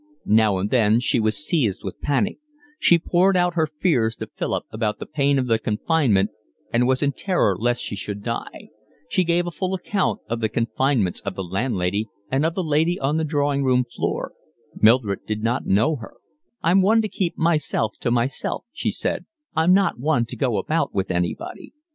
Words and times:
Now 0.25 0.57
and 0.57 0.71
then 0.71 0.99
she 0.99 1.19
was 1.19 1.37
seized 1.45 1.83
with 1.83 2.01
panic; 2.01 2.39
she 2.79 2.97
poured 2.97 3.37
out 3.37 3.53
her 3.53 3.67
fears 3.67 4.15
to 4.15 4.25
Philip 4.35 4.65
about 4.71 4.97
the 4.97 5.05
pain 5.05 5.37
of 5.37 5.45
the 5.45 5.59
confinement 5.59 6.31
and 6.73 6.87
was 6.87 7.03
in 7.03 7.11
terror 7.11 7.55
lest 7.55 7.83
she 7.83 7.95
should 7.95 8.23
die; 8.23 8.69
she 9.09 9.23
gave 9.23 9.41
him 9.43 9.49
a 9.49 9.51
full 9.51 9.75
account 9.75 10.21
of 10.27 10.39
the 10.39 10.49
confinements 10.49 11.19
of 11.19 11.35
the 11.35 11.43
landlady 11.43 12.07
and 12.31 12.47
of 12.47 12.55
the 12.55 12.63
lady 12.63 12.99
on 12.99 13.17
the 13.17 13.23
drawing 13.23 13.63
room 13.63 13.83
floor 13.83 14.33
(Mildred 14.75 15.19
did 15.27 15.43
not 15.43 15.67
know 15.67 15.97
her; 15.97 16.15
"I'm 16.63 16.81
one 16.81 17.03
to 17.03 17.07
keep 17.07 17.37
myself 17.37 17.93
to 17.99 18.09
myself," 18.09 18.65
she 18.73 18.89
said, 18.89 19.25
"I'm 19.55 19.71
not 19.71 19.99
one 19.99 20.25
to 20.29 20.35
go 20.35 20.57
about 20.57 20.95
with 20.95 21.11
anybody.") 21.11 21.73